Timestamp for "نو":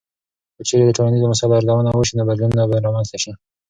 2.17-2.23